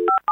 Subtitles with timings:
[0.00, 0.29] Hello, and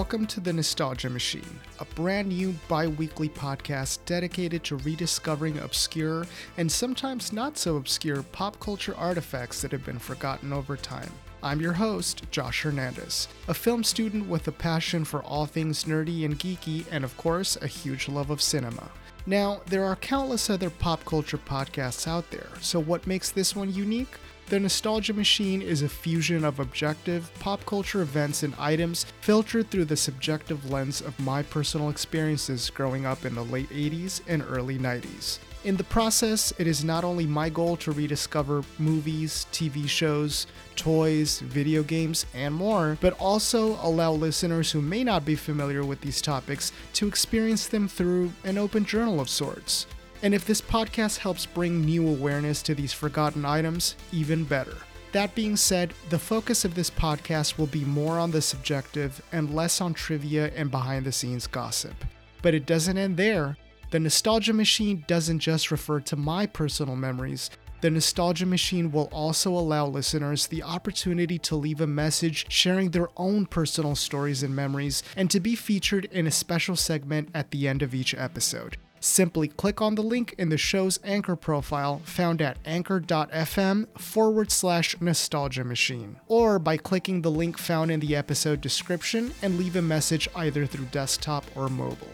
[0.00, 6.26] welcome to the Nostalgia Machine, a brand new bi weekly podcast dedicated to rediscovering obscure
[6.56, 11.12] and sometimes not so obscure pop culture artifacts that have been forgotten over time.
[11.42, 16.24] I'm your host, Josh Hernandez, a film student with a passion for all things nerdy
[16.24, 18.90] and geeky, and of course, a huge love of cinema.
[19.26, 23.70] Now, there are countless other pop culture podcasts out there, so what makes this one
[23.70, 24.16] unique?
[24.50, 29.84] The Nostalgia Machine is a fusion of objective, pop culture events and items filtered through
[29.84, 34.76] the subjective lens of my personal experiences growing up in the late 80s and early
[34.76, 35.38] 90s.
[35.62, 41.38] In the process, it is not only my goal to rediscover movies, TV shows, toys,
[41.38, 46.20] video games, and more, but also allow listeners who may not be familiar with these
[46.20, 49.86] topics to experience them through an open journal of sorts.
[50.22, 54.76] And if this podcast helps bring new awareness to these forgotten items, even better.
[55.12, 59.54] That being said, the focus of this podcast will be more on the subjective and
[59.54, 61.94] less on trivia and behind the scenes gossip.
[62.42, 63.56] But it doesn't end there.
[63.90, 67.50] The Nostalgia Machine doesn't just refer to my personal memories.
[67.80, 73.08] The Nostalgia Machine will also allow listeners the opportunity to leave a message sharing their
[73.16, 77.66] own personal stories and memories and to be featured in a special segment at the
[77.66, 78.76] end of each episode.
[79.00, 84.94] Simply click on the link in the show's Anchor profile found at anchor.fm forward slash
[85.00, 89.82] nostalgia machine, or by clicking the link found in the episode description and leave a
[89.82, 92.08] message either through desktop or mobile.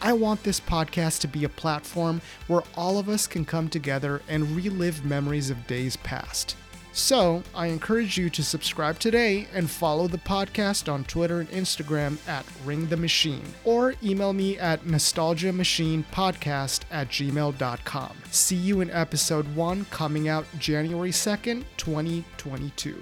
[0.00, 4.22] I want this podcast to be a platform where all of us can come together
[4.28, 6.54] and relive memories of days past.
[6.98, 12.18] So, I encourage you to subscribe today and follow the podcast on Twitter and Instagram
[12.26, 18.16] at Ring the Machine, or email me at nostalgiamachinepodcast at gmail.com.
[18.32, 23.00] See you in episode 1 coming out January 2nd, 2022.